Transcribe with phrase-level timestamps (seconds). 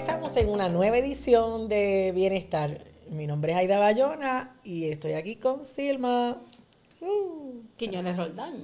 [0.00, 2.86] regresamos en una nueva edición de Bienestar.
[3.10, 6.40] Mi nombre es Aida Bayona y estoy aquí con Silma.
[7.02, 8.54] Uh, Quiñones Roldán.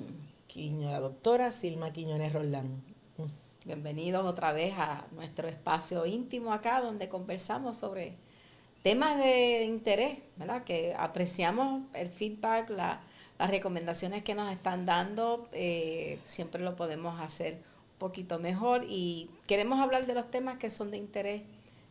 [0.46, 2.82] Quiño, la doctora Silma Quiñones Roldán.
[3.66, 8.14] Bienvenidos otra vez a nuestro espacio íntimo acá donde conversamos sobre
[8.82, 10.64] temas de interés, ¿verdad?
[10.64, 17.58] Que apreciamos el feedback, las recomendaciones que nos están dando, eh, siempre lo podemos hacer
[17.98, 21.42] poquito mejor y queremos hablar de los temas que son de interés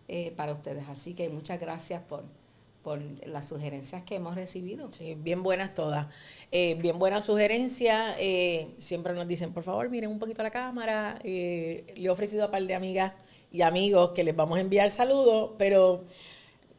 [0.08, 0.88] eh, para ustedes.
[0.90, 2.24] Así que muchas gracias por,
[2.84, 4.92] por las sugerencias que hemos recibido.
[4.92, 6.08] Sí, bien buenas todas.
[6.52, 8.18] Eh, bien buenas sugerencias.
[8.78, 11.20] siempre nos dicen, por favor, miren un poquito la cámara.
[11.24, 13.14] le he ofrecido a un par de amigas
[13.52, 16.04] y amigos que les vamos a enviar saludos, pero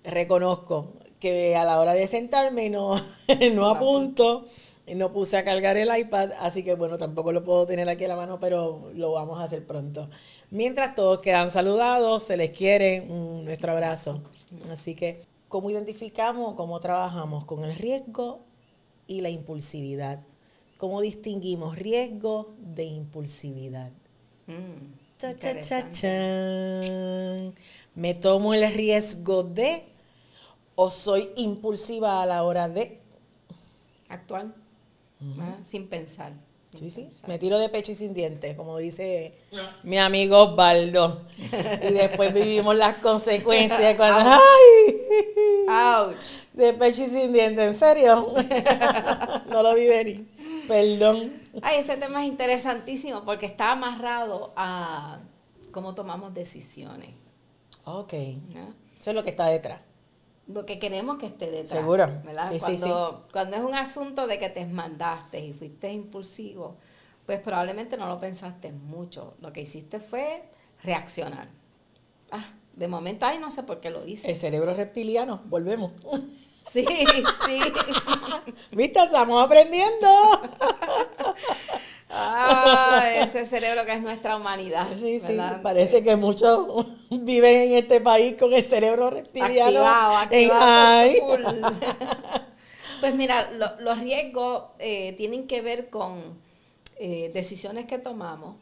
[0.04, 2.94] reconozco que a la hora de sentarme no,
[3.54, 4.46] no apunto,
[4.94, 8.08] no puse a cargar el iPad, así que bueno, tampoco lo puedo tener aquí a
[8.08, 10.08] la mano, pero lo vamos a hacer pronto.
[10.50, 14.22] Mientras todos quedan saludados, se les quiere nuestro abrazo.
[14.70, 18.40] Así que, ¿cómo identificamos, cómo trabajamos con el riesgo
[19.08, 20.20] y la impulsividad?
[20.76, 23.90] ¿Cómo distinguimos riesgo de impulsividad?
[24.46, 26.08] Mm, cha, cha, cha, cha.
[27.96, 29.84] Me tomo el riesgo de
[30.76, 33.00] o soy impulsiva a la hora de
[35.64, 36.32] sin pensar.
[36.74, 37.08] sí, sí.
[37.26, 39.34] Me tiro de pecho y sin dientes, como dice
[39.82, 41.22] mi amigo Osvaldo.
[41.38, 44.30] y después vivimos las consecuencias cuando.
[44.30, 44.96] ¡Ay!
[45.68, 46.24] ¡Auch!
[46.52, 48.26] De pecho y sin dientes, ¿en serio?
[49.48, 50.28] no lo vi venir.
[50.68, 51.32] Perdón.
[51.62, 55.20] Ay, ese tema es interesantísimo porque está amarrado a
[55.70, 57.10] cómo tomamos decisiones.
[57.84, 58.12] Ok.
[58.12, 59.80] Eso es lo que está detrás
[60.46, 61.80] lo que queremos que esté detrás.
[61.80, 62.08] Seguro.
[62.60, 66.76] cuando, cuando es un asunto de que te mandaste y fuiste impulsivo,
[67.26, 69.34] pues probablemente no lo pensaste mucho.
[69.40, 70.44] Lo que hiciste fue
[70.82, 71.48] reaccionar.
[72.30, 74.30] Ah, de momento, ay, no sé por qué lo hice.
[74.30, 75.92] El cerebro reptiliano, volvemos.
[76.70, 76.84] Sí,
[77.46, 77.58] sí.
[78.76, 79.02] ¿Viste?
[79.02, 80.08] Estamos aprendiendo.
[82.18, 84.86] Ah, ese cerebro que es nuestra humanidad.
[84.98, 89.84] Sí, sí, parece que muchos viven en este país con el cerebro reptiliano.
[89.84, 90.16] Activado,
[93.00, 96.38] Pues mira, los riesgos eh, tienen que ver con
[96.98, 98.56] eh, decisiones que tomamos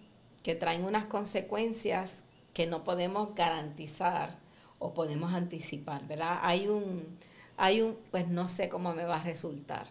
[0.45, 2.23] que traen unas consecuencias
[2.53, 4.37] que no podemos garantizar
[4.79, 6.39] o podemos anticipar, ¿verdad?
[6.43, 7.19] Hay un,
[7.57, 9.87] hay un, pues no sé cómo me va a resultar.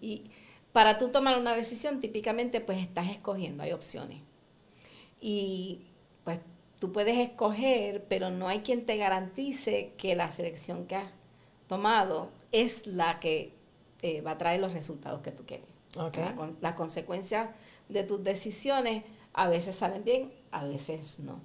[0.00, 0.30] Y
[0.78, 4.20] para tú tomar una decisión, típicamente pues estás escogiendo, hay opciones.
[5.20, 5.88] Y
[6.22, 6.38] pues
[6.78, 11.10] tú puedes escoger, pero no hay quien te garantice que la selección que has
[11.66, 13.54] tomado es la que
[14.02, 15.66] eh, va a traer los resultados que tú quieres.
[16.60, 17.50] las consecuencias
[17.88, 19.02] de tus decisiones
[19.32, 21.40] a veces salen bien, a veces no.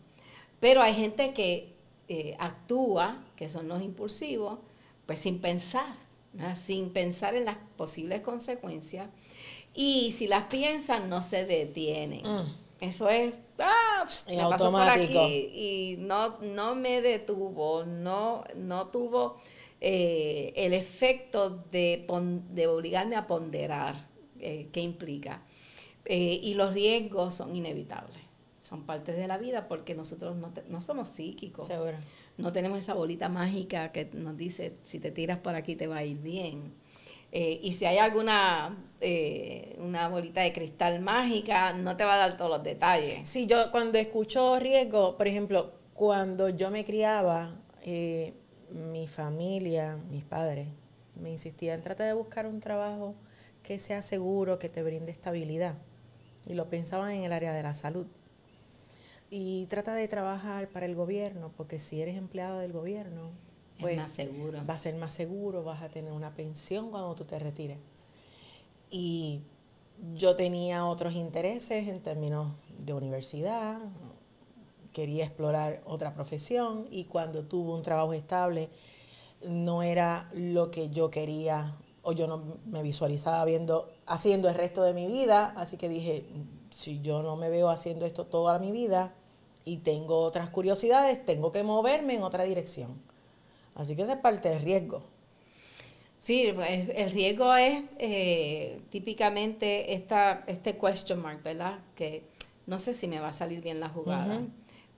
[0.60, 1.74] Pero hay gente que
[2.08, 4.60] eh, actúa, que son los impulsivos,
[5.08, 6.03] pues sin pensar
[6.56, 9.10] sin pensar en las posibles consecuencias.
[9.74, 12.22] Y si las piensan, no se detienen.
[12.24, 12.64] Mm.
[12.80, 19.38] Eso es, ah, me pasó por aquí y no, no me detuvo, no, no tuvo
[19.80, 22.06] eh, el efecto de,
[22.52, 23.96] de, obligarme a ponderar
[24.40, 25.44] eh, qué implica.
[26.04, 28.22] Eh, y los riesgos son inevitables,
[28.60, 31.68] son partes de la vida porque nosotros no, no somos psíquicos.
[31.68, 31.98] Seguro
[32.38, 35.98] no tenemos esa bolita mágica que nos dice, si te tiras por aquí te va
[35.98, 36.74] a ir bien.
[37.32, 42.18] Eh, y si hay alguna eh, una bolita de cristal mágica, no te va a
[42.18, 43.28] dar todos los detalles.
[43.28, 48.34] Sí, yo cuando escucho riesgo, por ejemplo, cuando yo me criaba, eh,
[48.70, 50.68] mi familia, mis padres,
[51.16, 53.16] me insistían, trata de buscar un trabajo
[53.62, 55.76] que sea seguro, que te brinde estabilidad.
[56.48, 58.08] Y lo pensaban en el área de la salud.
[59.36, 63.32] Y trata de trabajar para el gobierno, porque si eres empleado del gobierno,
[63.80, 64.64] pues, más seguro.
[64.64, 67.80] va a ser más seguro, vas a tener una pensión cuando tú te retires.
[68.92, 69.42] Y
[70.14, 73.80] yo tenía otros intereses en términos de universidad,
[74.92, 78.70] quería explorar otra profesión y cuando tuve un trabajo estable
[79.44, 84.84] no era lo que yo quería o yo no me visualizaba viendo haciendo el resto
[84.84, 86.24] de mi vida, así que dije,
[86.70, 89.16] si yo no me veo haciendo esto toda mi vida,
[89.66, 93.02] y tengo otras curiosidades, tengo que moverme en otra dirección.
[93.76, 95.04] Así que esa es parte del riesgo.
[96.20, 101.80] Sí, el riesgo es eh, típicamente esta, este question mark, ¿verdad?
[101.96, 102.24] Que
[102.66, 104.42] no sé si me va a salir bien la jugada,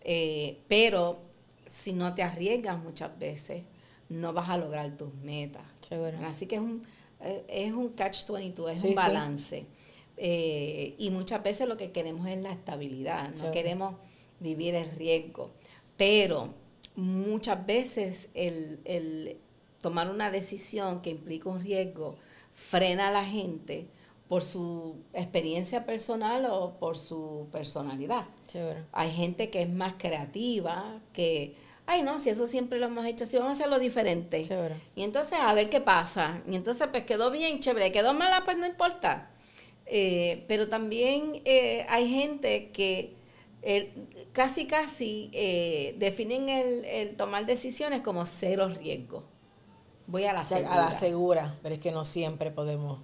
[0.01, 1.17] eh, pero
[1.65, 3.63] si no te arriesgas muchas veces,
[4.07, 5.63] no vas a lograr tus metas.
[6.23, 6.83] Así que es un,
[7.21, 9.65] eh, es un catch-22, es un balance.
[10.19, 13.95] y muchas veces lo que queremos es la estabilidad, no queremos
[14.45, 15.51] vivir el riesgo.
[15.97, 16.53] Pero
[16.95, 19.37] muchas veces el,
[19.81, 22.15] tomar una decisión que implica un riesgo
[22.53, 23.87] frena a la gente
[24.29, 28.25] por su experiencia personal o por su personalidad.
[28.91, 31.55] Hay gente que es más creativa, que,
[31.85, 34.47] ay no, si eso siempre lo hemos hecho, si vamos a hacerlo diferente.
[34.95, 36.41] Y entonces a ver qué pasa.
[36.47, 39.29] Y entonces pues quedó bien, chévere, quedó mala, pues no importa.
[39.87, 43.14] Eh, pero también eh, hay gente que
[44.31, 49.23] casi casi eh, definen el, tomar decisiones como cero riesgo.
[50.07, 50.73] Voy a la segura.
[50.73, 52.99] A la segura, pero es que no siempre podemos.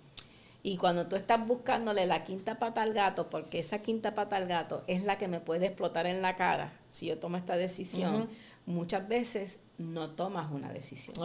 [0.64, 4.48] Y cuando tú estás buscándole la quinta pata al gato, porque esa quinta pata al
[4.48, 8.30] gato es la que me puede explotar en la cara si yo tomo esta decisión,
[8.68, 11.16] muchas veces no tomas una decisión.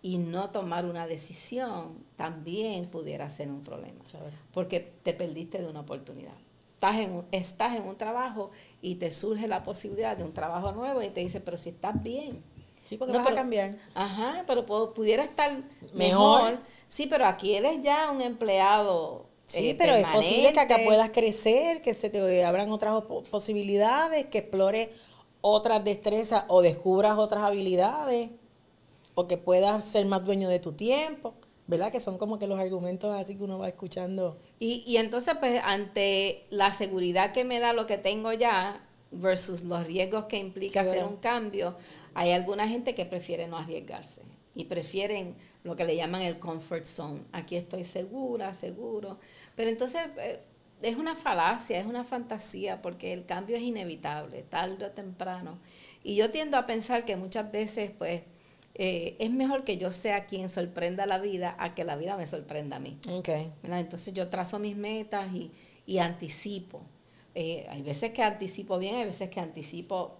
[0.00, 4.04] Y no tomar una decisión también pudiera ser un problema.
[4.52, 6.34] Porque te perdiste de una oportunidad
[6.78, 11.02] estás en, estás en un trabajo y te surge la posibilidad de un trabajo nuevo
[11.02, 12.40] y te dice, pero si estás bien.
[12.84, 13.74] Sí, porque no, vas a cambiar.
[13.94, 14.64] Ajá, pero
[14.94, 15.60] pudiera estar
[15.92, 16.60] mejor.
[16.88, 19.26] Sí, pero aquí eres ya un empleado.
[19.46, 24.26] Sí, eh, pero es posible que acá puedas crecer, que se te abran otras posibilidades,
[24.26, 24.90] que explores
[25.40, 28.30] otras destrezas o descubras otras habilidades,
[29.16, 31.34] o que puedas ser más dueño de tu tiempo.
[31.68, 31.92] ¿Verdad?
[31.92, 34.38] Que son como que los argumentos así que uno va escuchando.
[34.58, 39.62] Y, y entonces, pues, ante la seguridad que me da lo que tengo ya versus
[39.62, 41.76] los riesgos que implica hacer un cambio,
[42.14, 44.22] hay alguna gente que prefiere no arriesgarse
[44.54, 47.22] y prefieren lo que le llaman el comfort zone.
[47.32, 49.18] Aquí estoy segura, seguro.
[49.54, 50.40] Pero entonces eh,
[50.80, 55.58] es una falacia, es una fantasía, porque el cambio es inevitable, tarde o temprano.
[56.02, 58.22] Y yo tiendo a pensar que muchas veces, pues,
[58.80, 62.28] eh, es mejor que yo sea quien sorprenda la vida a que la vida me
[62.28, 62.96] sorprenda a mí.
[63.10, 63.52] Okay.
[63.64, 65.28] Entonces yo trazo mis metas
[65.84, 66.82] y, anticipo.
[67.34, 70.18] Eh, hay veces que anticipo bien, hay veces que anticipo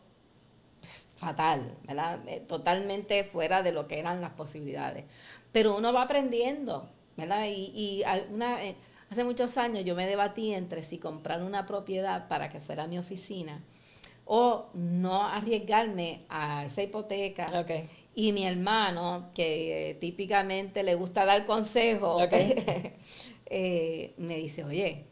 [1.15, 2.19] fatal, ¿verdad?
[2.27, 5.05] Eh, totalmente fuera de lo que eran las posibilidades.
[5.53, 7.47] Pero uno va aprendiendo, ¿verdad?
[7.47, 8.03] Y, y
[8.33, 8.59] una,
[9.09, 12.99] hace muchos años yo me debatí entre si comprar una propiedad para que fuera mi
[12.99, 13.63] oficina
[14.25, 17.89] o no arriesgarme a esa hipoteca okay.
[18.19, 22.21] Y mi hermano, que típicamente le gusta dar consejos,
[23.47, 25.05] eh, me dice, oye,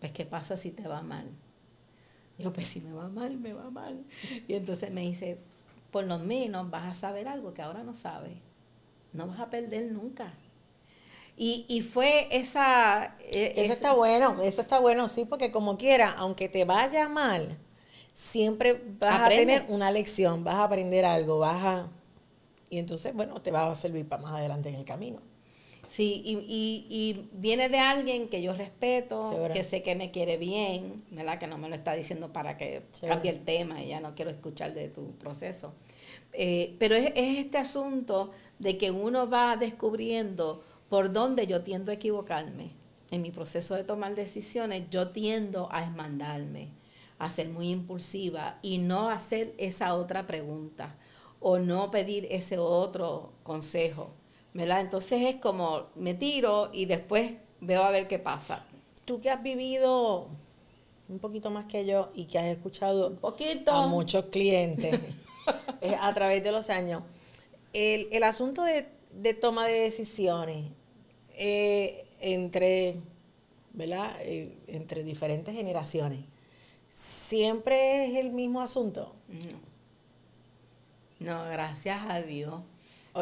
[0.00, 1.30] pues ¿qué pasa si te va mal?
[2.36, 4.04] Yo, pues si me va mal, me va mal.
[4.48, 5.38] Y entonces me dice,
[5.92, 8.36] por lo menos vas a saber algo que ahora no sabes.
[9.12, 10.34] No vas a perder nunca.
[11.36, 13.14] Y, y fue esa...
[13.20, 17.56] E, eso está bueno, eso está bueno, sí, porque como quiera, aunque te vaya mal,
[18.12, 21.99] siempre vas a tener una lección, vas a aprender algo, vas a
[22.70, 25.20] y entonces, bueno, te va a servir para más adelante en el camino.
[25.88, 31.02] Sí, y, y, viene de alguien que yo respeto, que sé que me quiere bien,
[31.10, 31.40] ¿verdad?
[31.40, 34.30] Que no me lo está diciendo para que cambie el tema y ya no quiero
[34.30, 35.74] escuchar de tu proceso.
[36.32, 38.30] Eh, pero es, es, este asunto
[38.60, 42.70] de que uno va descubriendo por dónde yo tiendo a equivocarme.
[43.10, 46.68] En mi proceso de tomar decisiones, yo tiendo a esmandarme,
[47.18, 50.94] a ser muy impulsiva y no hacer esa otra pregunta
[51.40, 54.10] o no pedir ese otro consejo,
[54.52, 54.82] ¿verdad?
[54.82, 58.64] Entonces es como me tiro y después veo a ver qué pasa.
[59.04, 60.28] Tú que has vivido
[61.08, 63.72] un poquito más que yo y que has escuchado poquito.
[63.72, 65.00] a muchos clientes
[65.80, 67.02] eh, a través de los años,
[67.72, 70.66] el, asunto de, toma de decisiones
[71.34, 72.96] eh, entre,
[73.72, 74.14] ¿verdad?
[74.20, 76.20] Eh, entre diferentes generaciones,
[76.90, 79.14] ¿siempre es el mismo asunto?
[79.28, 79.69] No,
[81.20, 82.54] gracias a Dios.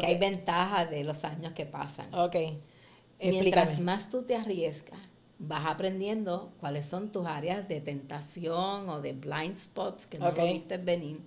[0.01, 2.13] Que hay ventajas de los años que pasan.
[2.15, 2.37] Ok.
[3.21, 5.01] Mientras más tú te arriesgas,
[5.39, 10.77] vas aprendiendo cuáles son tus áreas de tentación o de blind spots que no viste
[10.79, 11.21] venir.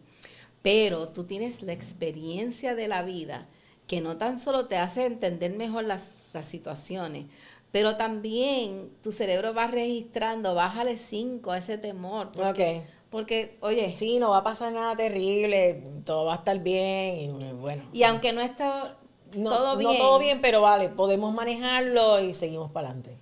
[0.62, 3.48] Pero tú tienes la experiencia de la vida
[3.88, 6.10] que no tan solo te hace entender mejor las,
[6.44, 7.26] situaciones,
[7.74, 12.32] pero también tu cerebro va registrando, bájale cinco a ese temor.
[12.32, 13.94] Porque, porque, oye.
[13.96, 17.84] Sí, no va a pasar nada terrible, todo va a estar bien y bueno.
[17.92, 18.98] Y aunque no está
[19.32, 19.92] todo bien.
[19.92, 23.20] No todo bien, pero vale, podemos manejarlo y seguimos para adelante.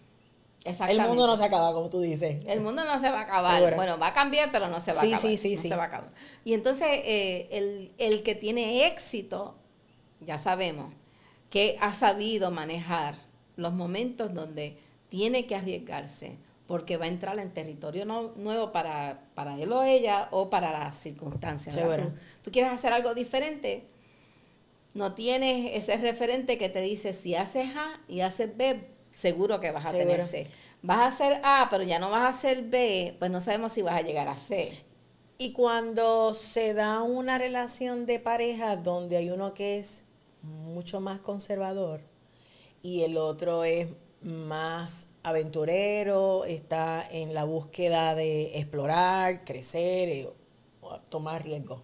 [0.64, 1.02] Exactamente.
[1.02, 2.46] El mundo no se acaba, como tú dices.
[2.46, 3.76] El mundo no se va a acabar.
[3.76, 5.22] Bueno, va a cambiar, pero no se va a acabar.
[5.22, 5.70] Sí, sí, no sí.
[5.70, 6.12] se va a acabar.
[6.46, 9.56] Y entonces, eh, el, el que tiene éxito,
[10.20, 10.94] ya sabemos,
[11.50, 13.16] que ha sabido manejar
[13.56, 14.78] los momentos donde
[15.08, 16.38] tiene que arriesgarse
[16.70, 20.96] porque va a entrar en territorio nuevo para, para él o ella o para las
[20.96, 21.76] circunstancias.
[22.44, 23.88] Tú, quieres hacer algo diferente,
[24.94, 29.72] no tienes ese referente que te dice si haces A y haces B, seguro que
[29.72, 30.46] vas a tener C.
[30.84, 33.82] Vas a hacer A, pero ya no vas a hacer B, pues no sabemos si
[33.82, 34.72] vas a llegar a C.
[35.40, 40.04] Y cuando se da una relación de pareja donde hay uno que es
[40.44, 42.02] mucho más conservador
[42.84, 43.88] y el otro es
[44.22, 50.30] más aventurero, está en la búsqueda de explorar, crecer, eh,
[51.10, 51.82] tomar riesgos.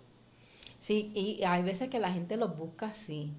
[0.79, 3.33] Sí, y hay veces que la gente los busca así,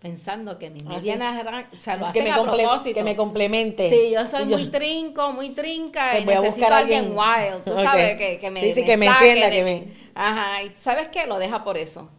[0.00, 2.94] pensando que mi ah, media naranja, o sea, lo hacen a propósito.
[2.94, 3.88] Que me complemente.
[3.88, 8.18] Sí, yo soy muy trinco, muy trinca pues y necesito a alguien wild, tú sabes,
[8.18, 9.84] que, que, me Sí, sí, que me encienda, que me...
[10.14, 11.26] Ajá, y ¿sabes qué?
[11.26, 12.10] Lo deja por eso.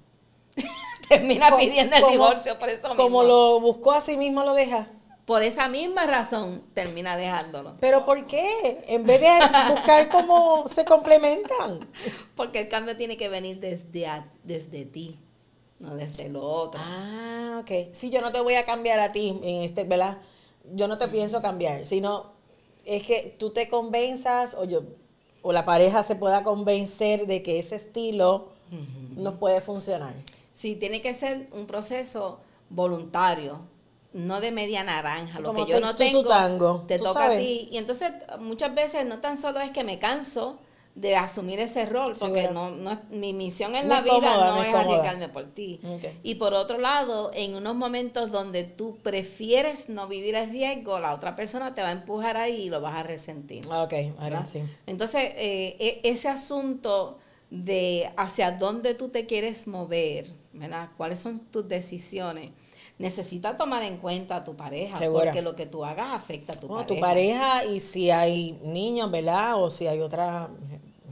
[1.09, 3.03] Termina pidiendo el divorcio por eso mismo.
[3.03, 4.87] Como lo buscó a sí mismo, lo deja.
[5.25, 7.73] Por esa misma razón termina dejándolo.
[7.79, 8.83] ¿Pero por qué?
[8.87, 9.39] En vez de
[9.71, 11.79] buscar cómo se complementan.
[12.35, 14.07] Porque el cambio tiene que venir desde,
[14.43, 15.19] desde ti
[15.79, 16.79] no desde lo otro.
[16.83, 17.93] Ah, ok.
[17.93, 20.19] Sí, yo no te voy a cambiar a ti en este, ¿verdad?
[20.73, 22.33] Yo no te pienso cambiar, sino
[22.85, 24.83] es que tú te convenzas o yo
[25.41, 28.49] o la pareja se pueda convencer de que ese estilo
[29.15, 30.15] no puede funcionar.
[30.55, 32.39] Sí, tiene que ser un proceso
[32.69, 33.59] voluntario,
[34.15, 35.39] no de media naranja.
[35.39, 37.67] Lo que yo no tengo, tango, te toca a ti.
[37.71, 40.57] Y entonces muchas veces no tan solo es que me canso,
[40.95, 45.27] de asumir ese rol, porque no, no, mi misión en la vida no es arriesgarme
[45.27, 45.81] por ti.
[46.23, 51.13] Y por otro lado, en unos momentos donde tú prefieres no vivir el riesgo, la
[51.13, 53.65] otra persona te va a empujar ahí y lo vas a resentir.
[53.69, 54.63] Ah, ok, ahora sí.
[54.87, 57.17] Entonces, eh, e, ese asunto
[57.49, 60.89] de hacia dónde tú te quieres mover, ¿verdad?
[60.95, 62.51] ¿Cuáles son tus decisiones?
[62.97, 66.67] Necesita tomar en cuenta a tu pareja, porque lo que tú hagas afecta a tu
[66.67, 66.87] pareja.
[66.87, 69.61] tu pareja y si hay niños, ¿verdad?
[69.61, 70.49] O si hay otra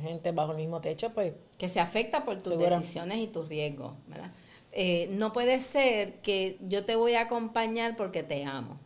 [0.02, 1.34] gente bajo el mismo techo, pues...
[1.58, 4.32] Que se afecta por tus decisiones y tus riesgos, ¿verdad?
[4.72, 8.80] Eh, no puede ser que yo te voy a acompañar porque te amo.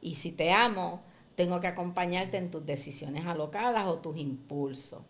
[0.00, 1.00] Y si te amo,
[1.36, 5.02] tengo que acompañarte en tus decisiones alocadas o tus impulsos.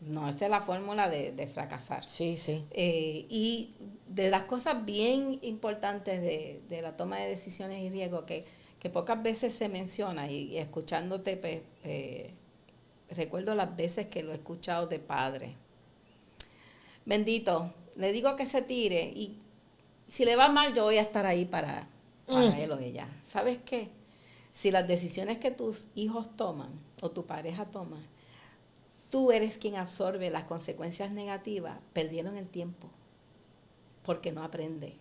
[0.00, 2.06] No, esa es la fórmula de, fracasar.
[2.06, 2.64] Sí, sí.
[2.72, 3.74] Eh, y
[4.14, 8.44] de las cosas bien importantes de, la toma de decisiones y riesgos que,
[8.78, 12.32] que pocas veces se menciona y, escuchándote pues, eh,
[13.10, 15.56] recuerdo las veces que lo he escuchado de padre.
[17.04, 19.40] Bendito, le digo que se tire y
[20.06, 21.88] si le va mal yo voy a estar ahí para,
[22.26, 22.58] para mm.
[22.60, 23.08] él o ella.
[23.24, 23.90] ¿Sabes qué?
[24.52, 26.70] Si las decisiones que tus hijos toman
[27.02, 28.00] o tu pareja toma,
[29.10, 32.90] tú eres quien absorbe las consecuencias negativas, perdieron el tiempo
[34.04, 34.96] porque no aprende.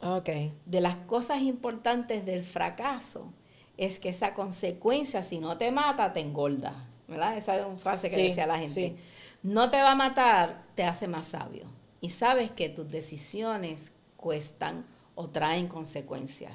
[0.00, 0.54] Okay.
[0.64, 3.32] De las cosas importantes del fracaso
[3.76, 6.88] es que esa consecuencia, si no te mata, te engorda.
[7.08, 7.36] ¿verdad?
[7.38, 8.96] Esa es una frase que decía la gente.
[9.42, 11.64] No te va a matar, te hace más sabio.
[12.00, 16.52] Y sabes que tus decisiones cuestan o traen consecuencias.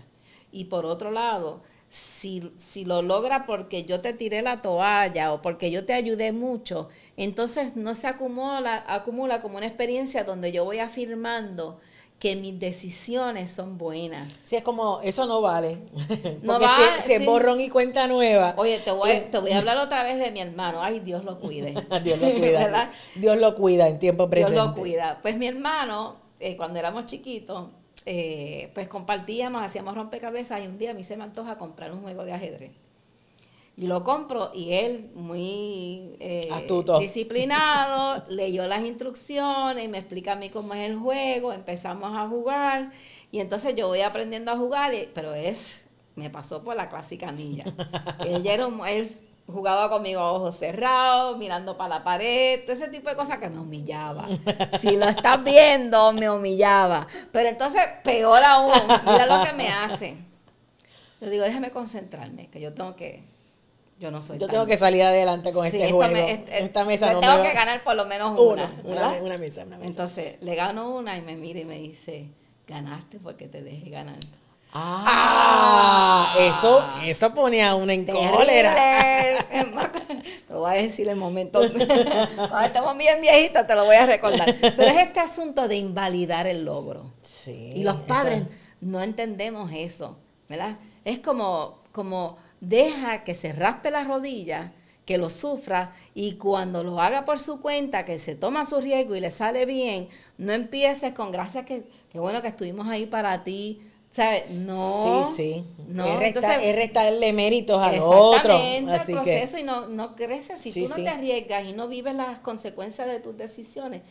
[0.51, 1.63] Y por otro lado,
[1.93, 6.31] si, si, lo logra porque yo te tiré la toalla o porque yo te ayudé
[6.31, 11.79] mucho, entonces no se acumula, acumula como una experiencia donde yo voy afirmando
[12.17, 14.33] que mis decisiones son buenas.
[14.43, 15.77] Sí, es como, eso no vale.
[16.41, 18.55] No Porque es borrón y cuenta nueva.
[18.57, 20.81] Oye, te voy, te voy a hablar otra vez de mi hermano.
[20.81, 21.75] Ay, Dios lo cuide.
[22.03, 22.91] Dios lo cuida.
[23.13, 24.53] Dios lo cuida en tiempo presente.
[24.53, 25.19] Dios lo cuida.
[25.21, 27.67] Pues mi hermano, eh, cuando éramos chiquitos,
[28.05, 32.01] eh, pues compartíamos, hacíamos rompecabezas y un día a mí se me antoja comprar un
[32.01, 32.71] juego de ajedrez.
[33.75, 36.49] Y lo compro y él, muy eh,
[36.99, 42.91] disciplinado, leyó las instrucciones, me explica a mí cómo es el juego, empezamos a jugar
[43.31, 45.81] y entonces yo voy aprendiendo a jugar, pero es,
[46.15, 47.65] me pasó por la clásica niña.
[48.27, 49.07] él, era él
[49.47, 53.49] jugaba conmigo a ojos cerrados, mirando para la pared, todo ese tipo de cosas que
[53.49, 54.27] me humillaba.
[54.79, 57.07] Si lo estás viendo, me humillaba.
[57.31, 58.73] Pero entonces, peor aún,
[59.05, 60.15] mira lo que me hace.
[61.21, 63.23] Yo digo, déjame concentrarme, que yo tengo que
[63.99, 64.37] yo no soy.
[64.37, 66.13] Yo tengo que salir adelante con este juego.
[66.13, 68.69] esta mesa no tengo que ganar por lo menos una.
[68.83, 72.27] Una, mesa, Entonces, le gano una y me mira y me dice,
[72.67, 74.17] ganaste porque te dejé ganar.
[74.75, 78.73] Ah, eso, eso ponía una en cólera.
[80.47, 81.61] te lo voy a decir el momento.
[81.61, 84.55] estamos bien viejitos, te lo voy a recordar.
[84.59, 87.11] Pero es este asunto de invalidar el logro.
[87.21, 88.43] Sí, y los padres
[88.81, 90.17] no entendemos eso,
[90.49, 90.77] ¿verdad?
[91.05, 94.73] Es como, como deja que se raspe la rodilla,
[95.05, 99.15] que lo sufra y cuando lo haga por su cuenta, que se toma su riesgo
[99.15, 103.43] y le sale bien, no empieces con gracias que, qué bueno que estuvimos ahí para
[103.43, 103.81] ti.
[104.13, 104.51] ¿Sabes?
[104.51, 105.25] No.
[105.25, 105.65] Sí, sí.
[105.87, 106.21] No.
[106.21, 106.35] Es,
[106.75, 108.53] restarle méritos al otro.
[108.53, 110.61] Así el proceso y no, no creces.
[110.61, 114.03] Si tú no te arriesgas y no vives las consecuencias de tus decisiones,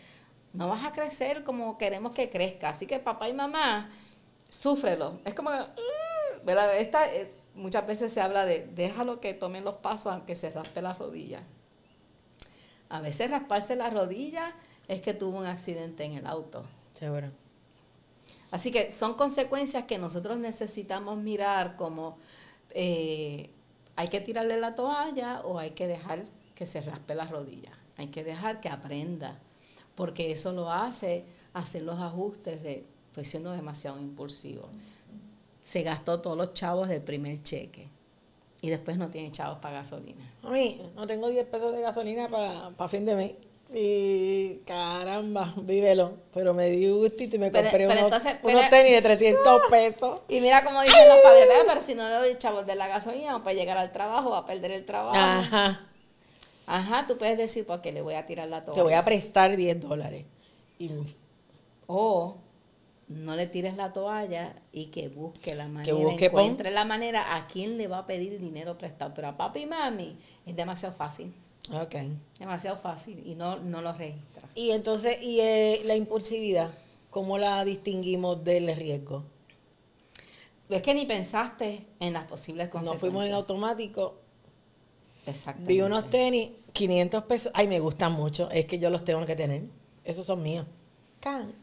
[0.54, 2.70] no vas a crecer como queremos que crezca.
[2.70, 3.92] Así que papá y mamá,
[4.48, 5.20] súfrelo.
[5.24, 6.76] Es como, mm", ¿verdad?
[6.78, 10.82] Esta, eh, muchas veces se habla de déjalo que tomen los pasos aunque se raspe
[10.82, 11.44] la rodilla.
[12.88, 14.52] A veces rasparse la rodilla
[14.88, 16.64] es que tuvo un accidente en el auto.
[16.92, 17.30] Seguro.
[18.50, 22.18] Así que son consecuencias que nosotros necesitamos mirar como
[22.70, 23.50] eh,
[23.96, 26.24] hay que tirarle la toalla o hay que dejar
[26.54, 27.72] que se raspe la rodilla.
[27.96, 29.38] Hay que dejar que aprenda,
[29.94, 34.68] porque eso lo hace hacer los ajustes de estoy siendo demasiado impulsivo.
[35.62, 37.88] Se gastó todos los chavos del primer cheque
[38.62, 40.32] y después no tiene chavos para gasolina.
[40.42, 43.32] A mí, no tengo 10 pesos de gasolina para fin de mes.
[43.74, 46.14] Y caramba, vívelo.
[46.34, 48.22] Pero me di gustito y me compré unos,
[48.70, 50.20] tenis de 300 pesos.
[50.28, 53.42] Y mira como dicen los padres, pero si no le doy chavos de la gasolina,
[53.42, 55.16] para llegar al trabajo, va a perder el trabajo.
[55.16, 55.86] Ajá.
[56.66, 58.74] Ajá, tú puedes decir, porque le voy a tirar la toalla.
[58.74, 60.24] Te voy a prestar 10 dólares.
[61.86, 62.36] O
[63.08, 67.36] no le tires la toalla y que busque la manera, que busque, encuentre la manera
[67.36, 69.12] a quién le va a pedir dinero prestado.
[69.14, 71.34] Pero a papi y mami es demasiado fácil.
[71.70, 71.94] Ok.
[72.38, 74.48] Demasiado fácil y no, no lo registra.
[74.54, 76.70] Y entonces, ¿y eh, la impulsividad?
[77.10, 79.24] ¿Cómo la distinguimos del riesgo?
[80.68, 82.94] Es que ni pensaste en las posibles consecuencias.
[82.94, 84.18] Nos fuimos en automático.
[85.26, 85.72] Exactamente.
[85.72, 87.52] Vi unos tenis, 500 pesos.
[87.54, 88.50] Ay, me gustan mucho.
[88.50, 89.64] Es que yo los tengo que tener.
[90.04, 90.66] Esos son míos.
[91.20, 91.54] Can.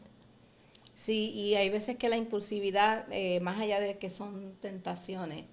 [0.94, 5.44] Sí, y hay veces que la impulsividad, eh, más allá de que son tentaciones,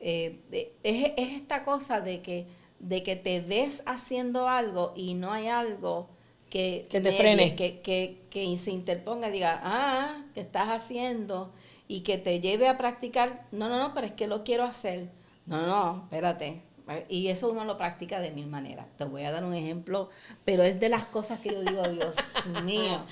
[0.00, 2.46] eh, es, es esta cosa de que
[2.82, 6.08] de que te ves haciendo algo y no hay algo
[6.50, 7.80] que, que te frene, que,
[8.28, 11.50] que, se interponga y diga, ah, ¿qué estás haciendo?
[11.88, 15.08] Y que te lleve a practicar, no, no, no, pero es que lo quiero hacer.
[15.46, 16.62] No, no, espérate.
[17.08, 18.86] Y eso uno lo practica de mil maneras.
[18.98, 20.10] Te voy a dar un ejemplo,
[20.44, 22.16] pero es de las cosas que yo digo, Dios
[22.64, 23.04] mío.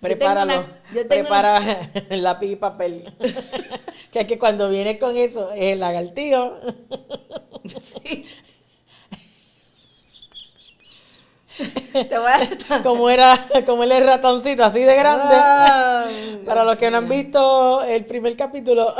[0.00, 0.64] Prepáralo.
[1.08, 1.60] Prepara
[2.10, 3.12] lápiz y papel.
[4.12, 6.54] que es que cuando viene con eso, es el lagartío.
[7.64, 8.26] sí.
[12.82, 16.44] como era, como él es ratoncito, así de grande.
[16.44, 18.94] Para los que no han visto el primer capítulo,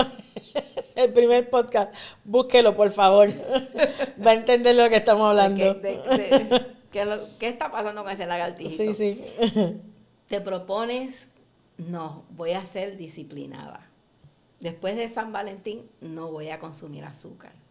[0.94, 1.94] el primer podcast,
[2.25, 3.29] búsquelo, por favor.
[4.25, 5.81] Va a entender lo que estamos hablando.
[6.90, 8.70] ¿Qué, está pasando con ese lagartito?
[8.70, 9.25] Sí, sí.
[10.29, 11.29] Te propones,
[11.79, 13.88] no, voy a ser disciplinada.
[14.61, 17.62] Después de San Valentín, no voy a consumir azúcar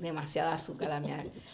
[0.00, 1.02] Demasiada azúcar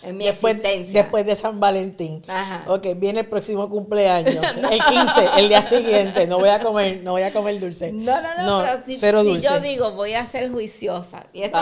[0.03, 1.03] en mi después, existencia.
[1.03, 2.23] Después de San Valentín.
[2.67, 4.35] Ok, viene el próximo cumpleaños.
[4.73, 6.27] El 15, el día siguiente.
[6.27, 7.93] No voy a comer, no voy a comer dulce.
[7.93, 9.47] No, no, no, pero si, cero dulce.
[9.49, 11.27] yo digo voy a ser juiciosa.
[11.33, 11.59] Y esto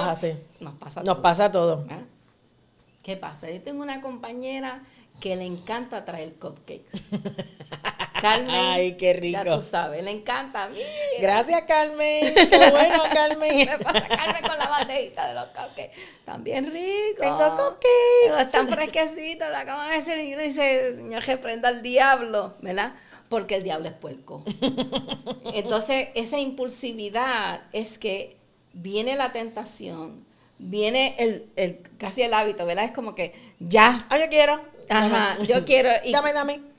[0.61, 1.87] nos pasa Nos pasa todo.
[1.90, 2.00] ¿Ah?
[3.03, 3.50] ¿Qué pasa?
[3.50, 4.83] Yo tengo una compañera
[5.20, 7.03] que le encanta traer cupcakes.
[8.20, 8.50] Carmen.
[8.50, 9.42] Ay, qué rico.
[9.44, 10.68] Ya tú sabes, le encanta.
[11.20, 12.35] Gracias, Carmen.
[12.35, 13.56] Qué bueno, Carmen.
[13.56, 15.90] Me pasa Carmen con la bandejita de los cupcakes.
[16.18, 17.20] Están bien ricos.
[17.20, 17.88] Tengo cupcakes.
[18.24, 19.50] Pero están fresquecitos.
[19.50, 22.94] La acabo de decir y uno dice, Señor, que prenda al diablo, ¿verdad?
[23.28, 24.44] Porque el diablo es puerco.
[25.54, 28.37] Entonces, esa impulsividad es que
[28.72, 30.26] viene la tentación,
[30.59, 32.85] viene el, el casi el hábito, ¿verdad?
[32.85, 33.98] Es como que ya.
[34.09, 34.61] Ah, yo quiero.
[34.88, 35.88] Ajá, yo quiero.
[36.11, 36.69] dame, dame.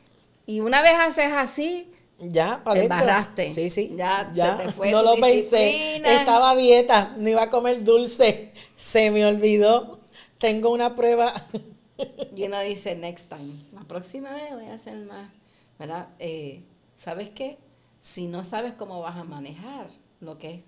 [0.46, 3.52] Y una vez haces así, ya, para te embarraste.
[3.52, 3.94] Sí, sí.
[3.96, 4.58] Ya, ya.
[4.58, 5.98] Se te fue no lo pensé.
[5.98, 8.54] Estaba a dieta, no iba a comer dulce.
[8.78, 10.00] Se me olvidó.
[10.38, 11.34] Tengo una prueba.
[12.36, 13.54] y uno dice, next time.
[13.74, 15.32] La próxima vez voy a hacer más.
[15.80, 16.10] ¿Verdad?
[16.20, 16.64] Eh,
[16.96, 17.58] ¿Sabes qué?
[18.00, 19.88] Si no sabes cómo vas a manejar
[20.20, 20.62] lo que es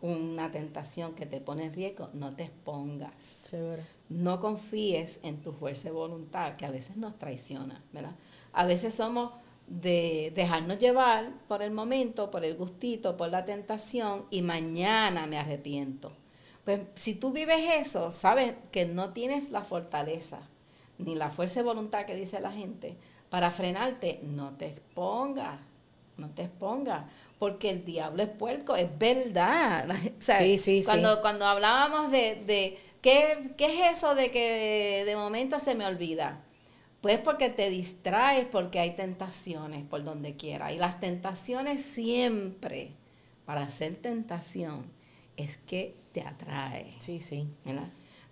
[0.00, 3.14] una tentación que te pone en riesgo, no te expongas.
[3.22, 3.82] Seguro.
[4.08, 8.14] No confíes en tu fuerza de voluntad, que a veces nos traiciona, ¿verdad?
[8.52, 9.32] A veces somos
[9.66, 15.38] de dejarnos llevar por el momento, por el gustito, por la tentación y mañana me
[15.38, 16.12] arrepiento.
[16.64, 20.40] Pues si tú vives eso, sabes que no tienes la fortaleza
[20.98, 22.96] ni la fuerza de voluntad que dice la gente
[23.30, 25.58] para frenarte, no te expongas,
[26.18, 27.04] no te expongas,
[27.38, 29.88] porque el diablo es puerco, es verdad.
[30.18, 35.58] sí, sí, cuando, Cuando hablábamos de, de ¿qué, ¿qué es eso de que de momento
[35.58, 36.40] se me olvida?
[37.02, 40.72] Pues porque te distraes, porque hay tentaciones por donde quiera.
[40.72, 42.92] Y las tentaciones siempre,
[43.44, 44.84] para hacer tentación,
[45.36, 46.94] es que te atrae.
[47.00, 47.48] Sí, sí.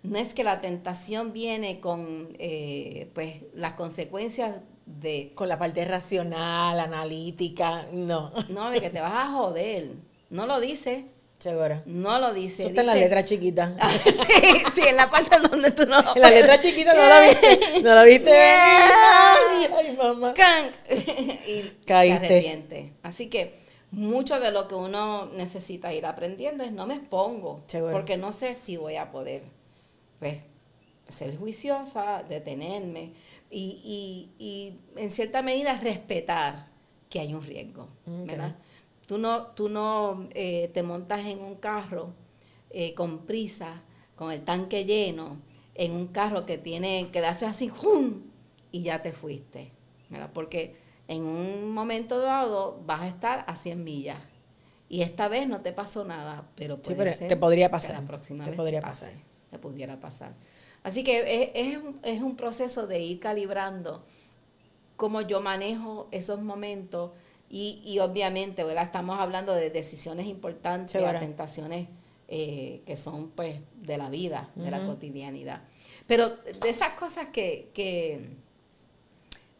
[0.03, 4.55] No es que la tentación viene con eh, pues las consecuencias
[4.85, 5.33] de...
[5.35, 8.31] Con la parte racional, analítica, no.
[8.47, 9.95] No, de que te vas a joder.
[10.29, 11.07] No lo dice,
[11.41, 11.81] Seguro.
[11.87, 12.61] No lo dice.
[12.61, 13.75] Eso está en la letra chiquita.
[14.05, 14.43] sí,
[14.75, 17.59] sí, en la parte donde tú no lo En la letra chiquita no la viste.
[17.83, 20.33] No la viste Ay, ay, mamá.
[21.47, 22.93] y Caíste.
[23.01, 27.63] Así que mucho de lo que uno necesita ir aprendiendo es no me expongo.
[27.65, 27.91] Seguro.
[27.91, 29.41] Porque no sé si voy a poder.
[30.19, 30.37] Pues,
[31.07, 33.13] ser juiciosa, detenerme
[33.49, 36.67] y, y, y en cierta medida respetar
[37.09, 38.55] que hay un riesgo, ¿verdad?
[39.11, 42.13] Tú no, tú no eh, te montas en un carro
[42.69, 43.81] eh, con prisa,
[44.15, 45.41] con el tanque lleno,
[45.75, 48.21] en un carro que tiene, que hace así, ¡jum!
[48.71, 49.73] y ya te fuiste,
[50.07, 50.29] ¿verdad?
[50.33, 50.77] Porque
[51.09, 54.19] en un momento dado vas a estar a 100 millas.
[54.87, 57.99] Y esta vez no te pasó nada, pero, puede te podría pasar.
[57.99, 59.11] la próxima te vez podría pasar.
[59.49, 60.35] te pudiera pasar.
[60.83, 64.05] Así que es, es, un proceso de ir calibrando
[64.95, 67.11] cómo yo manejo esos momentos
[67.51, 68.85] y, y obviamente, ¿verdad?
[68.85, 71.89] Estamos hablando de decisiones importantes, de tentaciones
[72.29, 75.61] eh, que son pues de la vida, de la cotidianidad.
[76.07, 78.29] Pero de esas cosas que, que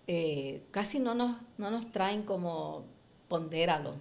[0.08, 2.86] eh, casi no nos, no nos traen como
[3.28, 3.96] pondéralo.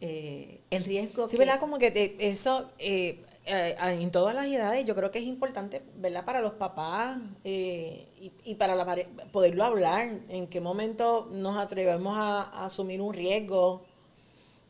[0.00, 1.28] Eh, el riesgo.
[1.28, 1.60] Sí, ¿verdad?
[1.60, 3.22] Como que eso, eh,
[3.52, 6.24] eh, en todas las edades, yo creo que es importante, ¿verdad?
[6.24, 8.06] Para los papás y,
[8.44, 8.86] y, para la
[9.32, 13.82] poderlo hablar, en qué momento nos atrevemos a, asumir un riesgo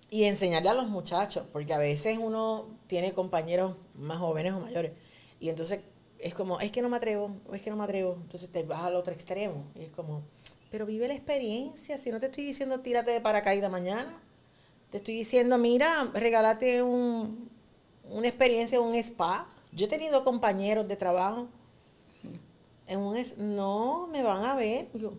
[0.09, 4.93] y enseñarle a los muchachos, porque a veces uno tiene compañeros más jóvenes o mayores
[5.41, 5.81] y entonces
[6.19, 8.83] es como, es que no me atrevo, es que no me atrevo, entonces te vas
[8.83, 10.23] al otro extremo y es como,
[10.71, 14.23] pero vive la experiencia, si no te estoy diciendo tírate de paracaídas mañana,
[14.91, 17.50] te estoy diciendo, mira, regálate un,
[18.11, 19.49] una experiencia, un spa.
[19.73, 21.49] Yo he tenido compañeros de trabajo
[22.87, 24.89] en un no, me van a ver.
[24.95, 25.13] Yo,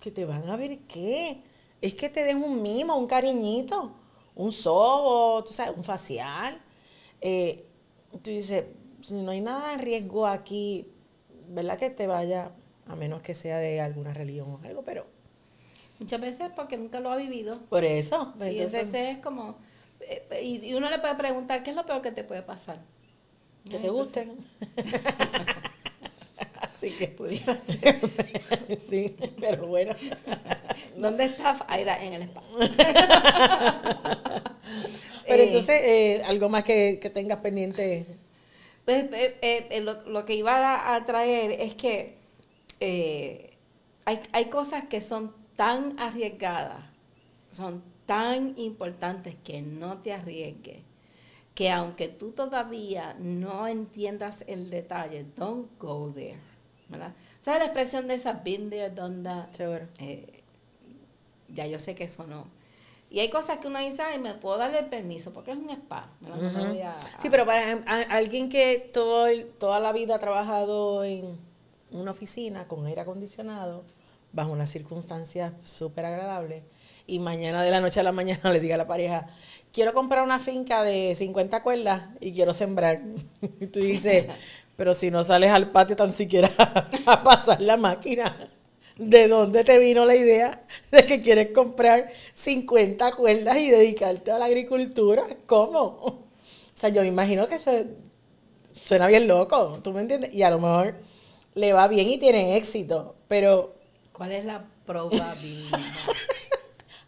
[0.00, 1.42] ¿que te van a ver qué?
[1.80, 3.92] Es que te den un mimo, un cariñito,
[4.34, 6.60] un sobo, tú sabes, un facial.
[7.20, 7.66] Eh,
[8.22, 8.64] tú dices,
[9.02, 10.88] si no hay nada en riesgo aquí,
[11.48, 12.52] ¿verdad que te vaya,
[12.86, 15.16] a menos que sea de alguna religión o algo, pero
[15.98, 17.58] Muchas veces porque nunca lo ha vivido.
[17.68, 18.34] Por eso.
[18.40, 19.56] entonces, es como...
[20.00, 22.80] Eh, y, uno le puede preguntar, ¿qué es lo peor que te puede pasar?
[23.68, 24.36] Que te gusten.
[26.60, 28.00] Así que pudiera ser.
[28.78, 29.94] sí, pero bueno.
[30.96, 32.02] ¿Dónde está Aida?
[32.02, 32.50] En el espacio.
[35.26, 38.06] pero eh, entonces, eh, algo más que, que tengas pendiente.
[38.84, 39.06] Pues
[39.82, 42.18] lo, lo, que iba a, a traer es que
[44.04, 46.84] hay, hay cosas que son tan arriesgadas,
[47.50, 50.78] son tan importantes que no te arriesgues,
[51.54, 56.38] que aunque tú todavía no entiendas el detalle, don't go there.
[56.88, 57.12] ¿verdad?
[57.40, 59.28] ¿Sabes la expresión de esa been there, done
[59.98, 60.42] eh,
[61.48, 62.46] ya yo sé que eso no.
[63.08, 65.70] Y hay cosas que uno dice, ay, me puedo darle el permiso, porque es un
[65.70, 66.10] spa.
[67.18, 67.74] sí, pero para
[68.10, 71.38] alguien que todo, toda la vida ha trabajado en
[71.92, 73.84] una oficina con aire acondicionado,
[74.32, 76.64] bajo unas circunstancias súper agradables
[77.06, 79.28] y mañana de la noche a la mañana le diga a la pareja,
[79.72, 83.00] quiero comprar una finca de 50 cuerdas y quiero sembrar.
[83.60, 84.26] Y tú dices,
[84.76, 86.50] pero si no sales al patio tan siquiera
[87.06, 88.50] a pasar la máquina,
[88.96, 94.38] ¿de dónde te vino la idea de que quieres comprar 50 cuerdas y dedicarte a
[94.38, 95.24] la agricultura?
[95.46, 95.78] ¿Cómo?
[95.78, 96.24] O
[96.74, 97.86] sea, yo me imagino que se
[98.72, 100.34] suena bien loco, ¿tú me entiendes?
[100.34, 100.94] Y a lo mejor
[101.54, 103.76] le va bien y tiene éxito, pero
[104.16, 105.78] ¿Cuál es la probabilidad?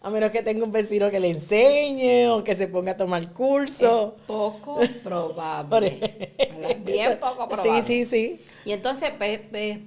[0.01, 3.33] A menos que tenga un vecino que le enseñe o que se ponga a tomar
[3.33, 4.17] curso.
[4.27, 6.35] poco probable.
[6.85, 7.83] Bien poco probable.
[7.83, 8.45] Sí, sí, sí.
[8.65, 9.79] Y entonces, pues, pues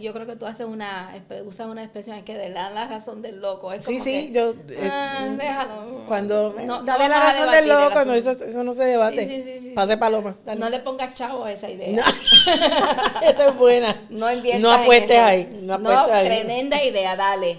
[0.00, 1.14] yo creo que tú haces una,
[1.46, 3.72] usas una expresión que de la, la razón del loco.
[3.80, 4.50] sí, sí, yo...
[4.68, 6.04] Eh, ah, mm, déjalo.
[6.06, 9.26] Cuando, no, dale la razón del loco, no, eso, eso, no se debate.
[9.26, 10.36] Sí, sí, sí, Pase paloma.
[10.58, 12.04] No le pongas chavo a esa idea.
[13.22, 13.96] esa es buena.
[14.10, 15.48] No inviertas No apuestes ahí.
[15.62, 16.26] No, apuestes ahí.
[16.26, 17.58] tremenda idea, dale.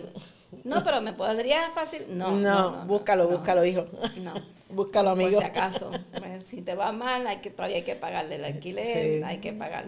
[0.63, 2.06] No, pero me podría fácil.
[2.10, 3.86] No, no, búscalo, búscalo, hijo.
[4.17, 4.34] No.
[4.69, 5.32] búscalo, amigo.
[5.32, 5.91] Por si acaso.
[6.17, 9.54] Pues, si te va mal, hay que, todavía hay que pagarle el alquiler, hay que
[9.54, 9.86] pagar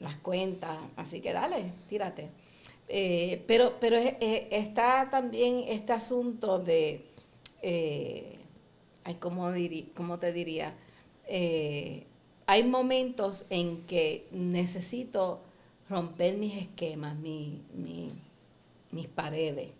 [0.00, 2.28] las cuentas, así que dale, tírate.
[2.88, 7.06] Eh, pero pero está también este asunto de,
[7.62, 8.38] eh,
[9.04, 10.74] ay, ¿cómo, te diría?
[11.26, 12.06] Eh,
[12.46, 15.40] hay momentos en que necesito
[15.88, 17.62] romper mis esquemas, mi,
[18.90, 19.70] mis paredes,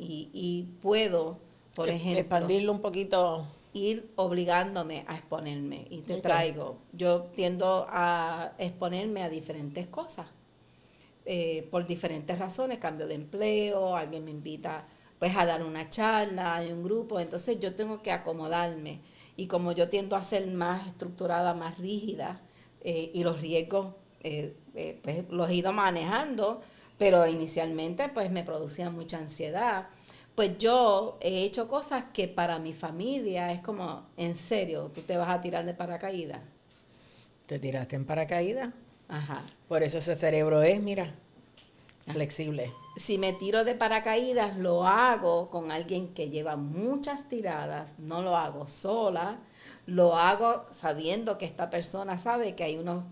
[0.00, 1.38] y, y puedo,
[1.74, 2.20] por ejemplo...
[2.20, 5.86] Expandirlo un poquito ir obligándome a exponerme.
[5.90, 10.26] Y te traigo, yo tiendo a exponerme a diferentes cosas,
[11.24, 14.86] eh, por diferentes razones, cambio de empleo, alguien me invita
[15.18, 19.00] pues a dar una charla, hay un grupo, entonces yo tengo que acomodarme.
[19.36, 22.40] Y como yo tiendo a ser más estructurada, más rígida,
[22.82, 24.54] eh, y los riesgos eh,
[25.02, 26.62] pues los he ido manejando,
[27.00, 29.88] pero inicialmente pues me producía mucha ansiedad
[30.40, 35.18] pues yo he hecho cosas que para mi familia es como, en serio, tú te
[35.18, 36.40] vas a tirar de paracaídas.
[37.44, 38.70] ¿Te tiraste en paracaídas?
[39.08, 39.42] Ajá.
[39.68, 41.12] Por eso ese cerebro es, mira,
[42.06, 42.72] flexible.
[42.96, 48.34] Si me tiro de paracaídas, lo hago con alguien que lleva muchas tiradas, no lo
[48.36, 49.40] hago sola,
[49.84, 53.04] lo hago sabiendo que esta persona sabe que hay unos,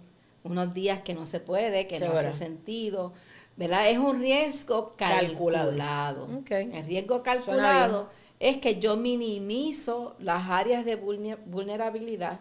[0.45, 3.13] unos días que no se puede, que no hace sentido,
[3.59, 3.91] ¿verdad?
[3.91, 6.29] Es un riesgo calculado.
[6.49, 12.39] El riesgo calculado es que yo minimizo las áreas de vulnerabilidad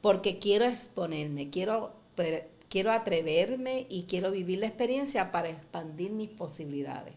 [0.00, 1.92] porque quiero exponerme, quiero,
[2.70, 7.12] quiero atreverme y quiero vivir la experiencia para expandir mis posibilidades,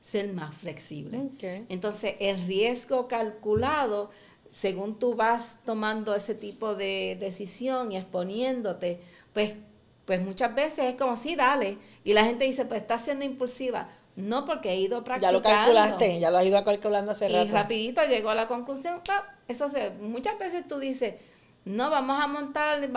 [0.00, 1.30] ser más flexible.
[1.68, 4.10] Entonces, el riesgo calculado,
[4.50, 9.00] según tú vas tomando ese tipo de decisión y exponiéndote,
[9.34, 9.52] pues,
[10.06, 11.78] pues muchas veces es como, sí, dale.
[12.04, 13.88] Y la gente dice, pues está siendo impulsiva.
[14.14, 15.42] No, porque he ido practicando.
[15.42, 17.44] Ya lo calculaste, ya lo has ido calculando hace rato.
[17.44, 19.00] Y rapidito llegó a la conclusión.
[19.48, 21.14] Eso se, muchas veces tú dices,
[21.64, 22.88] no, vamos a montar,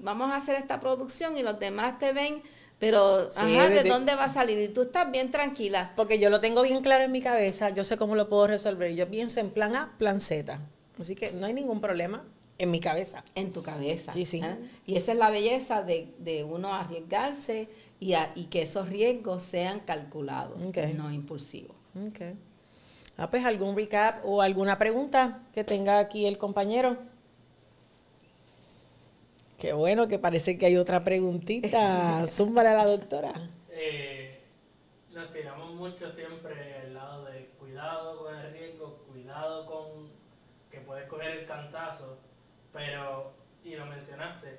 [0.00, 2.40] vamos a hacer esta producción y los demás te ven,
[2.78, 4.58] pero, ajá, ¿de, dónde va a salir?
[4.58, 5.92] Y tú estás bien tranquila.
[5.96, 8.94] Porque yo lo tengo bien claro en mi cabeza, yo sé cómo lo puedo resolver.
[8.94, 10.58] Yo pienso en plan A, plan Z.
[10.98, 12.24] Así que no hay ningún problema
[12.58, 13.24] en mi cabeza.
[13.34, 14.12] En tu cabeza.
[14.12, 14.40] Sí, sí.
[14.42, 14.56] ¿eh?
[14.86, 17.68] Y esa es la belleza de, de uno arriesgarse
[18.00, 20.58] y, y, que esos riesgos sean calculados,
[20.94, 21.76] no impulsivos.
[22.10, 22.34] Okay.
[23.16, 26.98] Ah, pues algún recap o alguna pregunta que tenga aquí el compañero.
[29.58, 32.26] Qué bueno que parece que hay otra preguntita.
[32.28, 33.32] Zúmbale a la doctora.
[33.70, 34.40] Eh,
[35.12, 40.10] nos tiramos mucho siempre al lado de cuidado con el riesgo, cuidado con
[40.70, 42.18] que puedes coger el cantazo,
[42.74, 43.32] pero,
[43.64, 44.58] y lo mencionaste,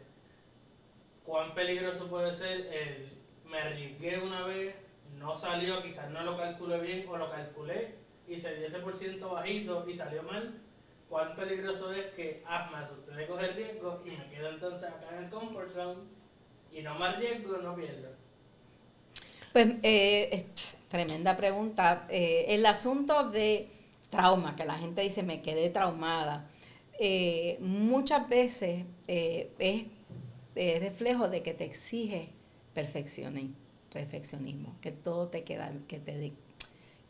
[1.23, 4.73] cuán peligroso puede ser el me arriesgué una vez,
[5.19, 7.95] no salió, quizás no lo calculé bien o lo calculé
[8.27, 10.61] y se dio ese por ciento bajito y salió mal
[11.09, 15.25] cuán peligroso es que ah, me asusté coger riesgo y me quedo entonces acá en
[15.25, 16.01] el comfort zone
[16.71, 18.09] y no más riesgo, no pierdo.
[19.53, 20.45] Pues eh,
[20.89, 22.05] tremenda pregunta.
[22.09, 23.69] Eh, el asunto de
[24.09, 26.49] trauma, que la gente dice me quedé traumada,
[26.99, 29.85] eh, muchas veces es,
[30.55, 32.29] reflejo de que te exige
[32.73, 33.55] perfeccionismo,
[34.81, 36.33] que todo te queda, que te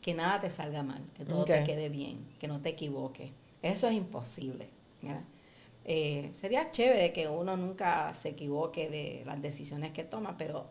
[0.01, 3.31] que nada te salga mal, que todo te quede bien, que no te equivoques.
[3.63, 4.69] Eso es imposible.
[5.83, 10.67] Eh, sería chévere que uno nunca se equivoque de las decisiones que toma, pero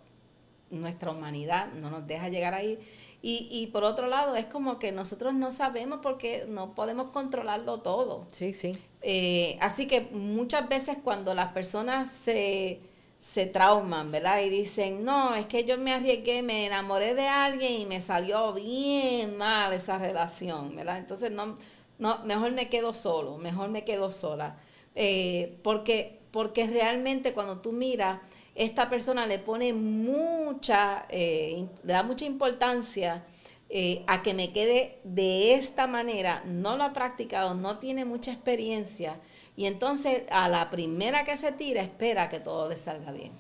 [0.71, 2.79] nuestra humanidad no nos deja llegar ahí.
[3.27, 7.81] Y, y por otro lado, es como que nosotros no sabemos porque no podemos controlarlo
[7.81, 8.27] todo.
[8.31, 8.73] Sí, sí.
[9.01, 12.81] Eh, así que muchas veces cuando las personas se,
[13.19, 14.43] se trauman, ¿verdad?
[14.43, 18.53] Y dicen, no, es que yo me arriesgué, me enamoré de alguien y me salió
[18.53, 20.99] bien mal esa relación, ¿verdad?
[20.99, 21.55] Entonces no
[21.99, 24.57] no, mejor me quedo solo, mejor me quedo sola.
[24.95, 28.21] Eh, porque, porque realmente cuando tú miras,
[28.55, 33.25] esta persona le pone mucha, eh, le da mucha importancia
[33.69, 38.33] eh, a que me quede de esta manera, no lo ha practicado, no tiene mucha
[38.33, 39.19] experiencia,
[39.57, 43.33] y entonces a la primera que se tira espera que todo le salga bien.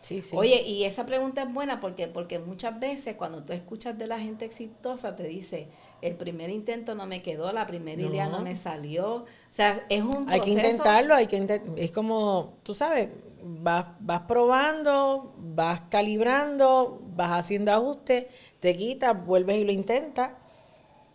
[0.00, 0.34] Sí, sí.
[0.34, 4.18] Oye, y esa pregunta es buena porque, porque muchas veces cuando tú escuchas de la
[4.18, 5.68] gente exitosa te dice,
[6.00, 9.14] el primer intento no me quedó, la primera idea no me salió.
[9.16, 10.30] O sea, es un proceso.
[10.30, 13.10] Hay que intentarlo, hay que es como, tú sabes,
[13.42, 18.26] vas, vas probando, vas calibrando, vas haciendo ajustes,
[18.60, 20.32] te quitas, vuelves y lo intentas.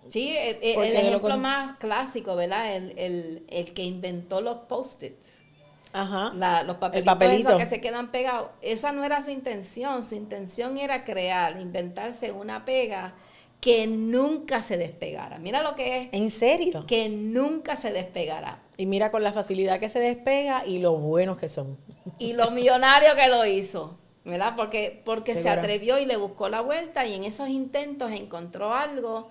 [0.10, 2.76] Sí, el, el ejemplo más clásico, ¿verdad?
[2.76, 5.46] El, el, el que inventó los post-its.
[5.96, 6.64] Ajá.
[6.64, 8.50] los papelitos, que se quedan pegados.
[8.62, 10.04] Esa no era su intención.
[10.04, 13.16] Su intención era crear, inventarse una pega
[13.62, 15.40] que nunca se despegara.
[15.40, 16.08] Mira lo que es.
[16.12, 16.86] ¿En serio?
[16.86, 18.60] Que nunca se despegara.
[18.78, 21.78] Y mira con la facilidad que se despega y lo buenos que son.
[22.20, 24.54] Y lo millonario que lo hizo, ¿verdad?
[24.56, 29.30] Porque, porque se atrevió y le buscó la vuelta y en esos intentos encontró algo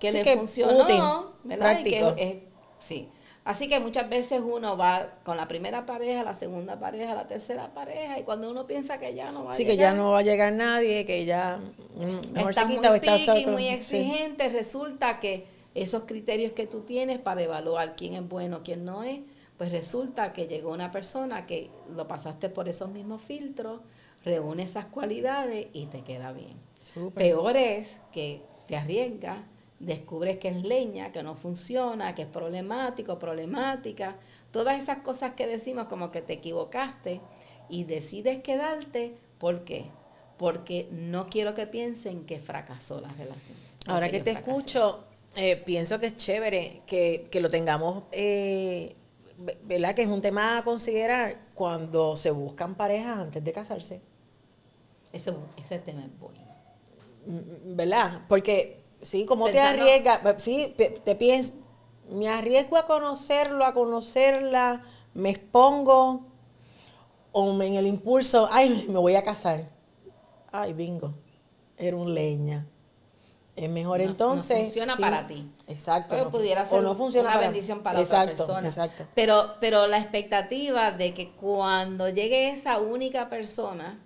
[0.00, 1.80] que le funcionó, ¿verdad?
[2.78, 3.08] sí.
[3.42, 7.72] Así que muchas veces uno va con la primera pareja, la segunda pareja, la tercera
[7.72, 9.56] pareja, y cuando uno piensa que ya no va a llegar.
[9.56, 11.58] Sí, que ya no va a llegar nadie, que ya
[11.96, 17.42] mm, mejor está muy está muy exigente, resulta que esos criterios que tú tienes para
[17.42, 19.20] evaluar quién es bueno, quién no es,
[19.56, 23.80] pues resulta que llegó una persona que lo pasaste por esos mismos filtros,
[24.24, 26.56] reúne esas cualidades y te queda bien.
[27.14, 29.38] Peor es que te arriesgas
[29.80, 34.16] descubres que es leña, que no funciona, que es problemático, problemática,
[34.52, 37.20] todas esas cosas que decimos como que te equivocaste
[37.68, 39.86] y decides quedarte, ¿por qué?
[40.36, 43.56] Porque no quiero que piensen que fracasó la relación.
[43.86, 45.04] Ahora que te escucho,
[45.36, 48.96] eh, pienso que es chévere que, lo tengamos, eh,
[49.64, 49.94] ¿verdad?
[49.94, 54.00] Que es un tema a considerar cuando se buscan parejas antes de casarse.
[55.12, 56.40] Ese, ese tema es bueno.
[57.26, 58.22] Mm, ¿Verdad?
[58.28, 61.54] Porque, sí, como te arriesgas, sí, te piensas,
[62.10, 64.82] me arriesgo a conocerlo, a conocerla,
[65.14, 66.26] me expongo,
[67.32, 69.68] o en el impulso, ay, me voy a casar.
[70.50, 71.14] Ay, bingo,
[71.76, 72.66] era un leña.
[73.60, 74.56] Es mejor entonces.
[74.56, 75.46] No funciona para ti.
[75.68, 76.16] Exacto.
[76.16, 78.66] no, pudiera ser no funciona una bendición para otra persona.
[78.66, 79.04] Exacto.
[79.14, 83.98] Pero, pero la expectativa de que cuando llegue esa única persona,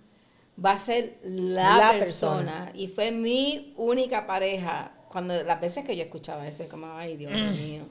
[0.62, 4.90] va a ser la, persona, Y fue mi única pareja.
[5.08, 7.56] Cuando las veces que yo escuchaba eso, como, ay, Dios mm.
[7.56, 7.82] mío,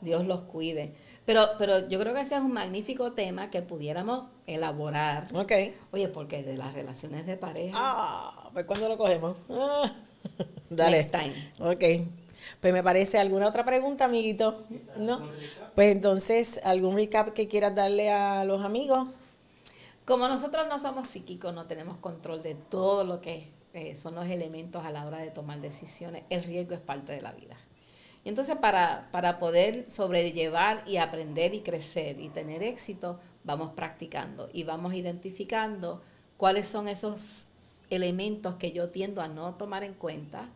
[0.00, 0.94] Dios los cuide.
[1.26, 5.24] Pero, pero yo creo que ese es un magnífico tema que pudiéramos elaborar.
[5.34, 5.52] Ok.
[5.90, 7.76] Oye, porque de las relaciones de pareja.
[7.76, 9.36] Ah, pues cuando lo cogemos.
[9.50, 9.90] Ah.
[10.70, 10.98] Dale.
[10.98, 11.34] Next time.
[11.58, 12.08] Ok.
[12.60, 14.64] Pues me parece alguna otra pregunta, amiguito.
[14.96, 15.28] ¿No?
[15.74, 19.08] Pues entonces, ¿algún recap que quieras darle a los amigos?
[20.04, 24.28] Como nosotros no somos psíquicos, no tenemos control de todo lo que eh, son los
[24.28, 27.56] elementos a la hora de tomar decisiones, el riesgo es parte de la vida.
[28.24, 34.50] Y entonces para, para poder sobrellevar y aprender y crecer y tener éxito, vamos practicando
[34.52, 36.02] y vamos identificando
[36.36, 37.46] cuáles son esos
[37.90, 40.48] elementos que yo tiendo a no tomar en cuenta,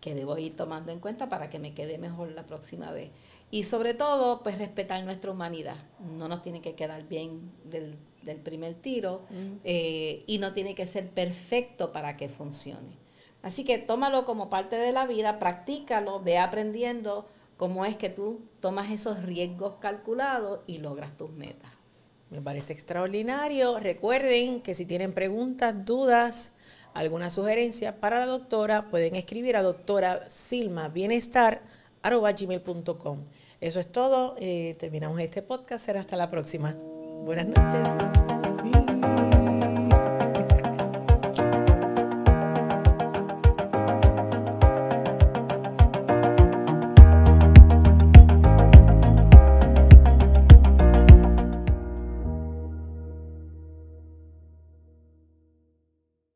[0.00, 3.10] que debo ir tomando en cuenta para que me quede mejor la próxima vez.
[3.50, 5.76] Y sobre todo, pues respetar nuestra humanidad.
[6.18, 7.96] No nos tiene que quedar bien del,
[8.42, 9.22] primer tiro
[9.62, 12.96] eh, y no tiene que ser perfecto para que funcione.
[13.42, 18.40] Así que tómalo como parte de la vida, practícalo, ve aprendiendo cómo es que tú
[18.60, 21.70] tomas esos riesgos calculados y logras tus metas.
[22.30, 23.78] Me parece extraordinario.
[23.78, 26.52] Recuerden que si tienen preguntas, dudas,
[26.96, 31.60] alguna sugerencia para la doctora, pueden escribir a doctora Silma Bienestar.
[33.60, 34.36] Eso es todo.
[34.38, 35.86] Eh, terminamos este podcast.
[35.86, 36.74] Será hasta la próxima.
[37.24, 38.35] Buenas noches.